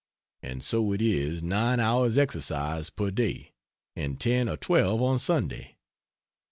[0.41, 3.53] And so it is 9 hours' exercise per day,
[3.95, 5.77] and 10 or 12 on Sunday.